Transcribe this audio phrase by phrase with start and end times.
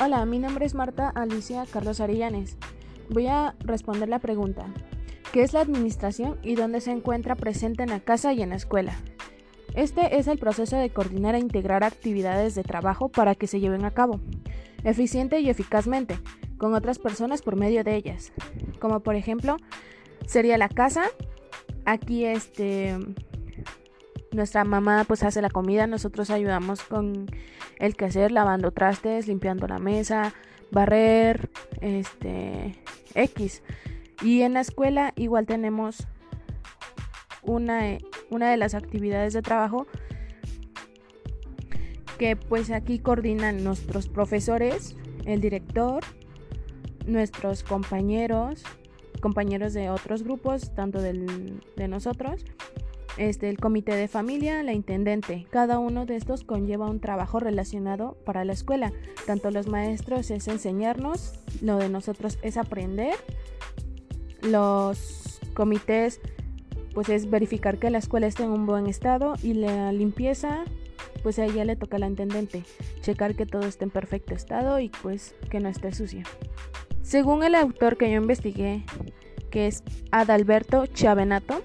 [0.00, 2.56] Hola, mi nombre es Marta Alicia Carlos Arillanes.
[3.10, 4.72] Voy a responder la pregunta.
[5.32, 8.54] ¿Qué es la administración y dónde se encuentra presente en la casa y en la
[8.54, 8.94] escuela?
[9.74, 13.84] Este es el proceso de coordinar e integrar actividades de trabajo para que se lleven
[13.84, 14.20] a cabo,
[14.84, 16.20] eficiente y eficazmente,
[16.58, 18.32] con otras personas por medio de ellas.
[18.78, 19.56] Como por ejemplo,
[20.26, 21.06] sería la casa.
[21.86, 22.96] Aquí este
[24.32, 27.26] nuestra mamá pues hace la comida, nosotros ayudamos con
[27.78, 30.34] el quehacer, lavando trastes, limpiando la mesa,
[30.70, 31.50] barrer,
[31.80, 32.74] este,
[33.14, 33.62] X.
[34.22, 36.06] Y en la escuela igual tenemos
[37.42, 37.98] una,
[38.30, 39.86] una de las actividades de trabajo
[42.18, 46.02] que pues aquí coordinan nuestros profesores, el director,
[47.06, 48.64] nuestros compañeros,
[49.20, 52.44] compañeros de otros grupos, tanto del, de nosotros,
[53.18, 55.46] este, el comité de familia, la intendente.
[55.50, 58.92] Cada uno de estos conlleva un trabajo relacionado para la escuela.
[59.26, 63.14] Tanto los maestros es enseñarnos, lo de nosotros es aprender.
[64.42, 66.20] Los comités
[66.94, 70.64] pues es verificar que la escuela esté en un buen estado y la limpieza
[71.22, 72.64] pues a ella le toca a la intendente
[73.02, 76.22] checar que todo esté en perfecto estado y pues que no esté sucio.
[77.02, 78.84] Según el autor que yo investigué,
[79.50, 81.62] que es Adalberto Chavenato,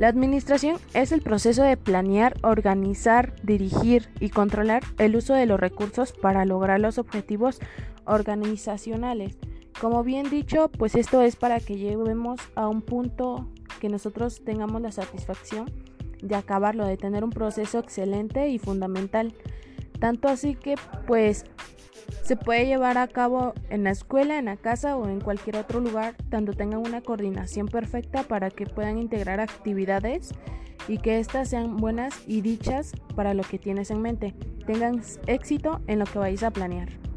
[0.00, 5.60] la administración es el proceso de planear, organizar, dirigir y controlar el uso de los
[5.60, 7.60] recursos para lograr los objetivos
[8.06, 9.36] organizacionales.
[9.78, 13.48] Como bien dicho, pues esto es para que lleguemos a un punto
[13.78, 15.70] que nosotros tengamos la satisfacción
[16.22, 19.34] de acabarlo, de tener un proceso excelente y fundamental.
[20.00, 21.44] Tanto así que pues
[22.22, 25.80] se puede llevar a cabo en la escuela, en la casa o en cualquier otro
[25.80, 30.32] lugar, tanto tengan una coordinación perfecta para que puedan integrar actividades
[30.88, 34.34] y que éstas sean buenas y dichas para lo que tienes en mente.
[34.66, 37.09] Tengan éxito en lo que vais a planear.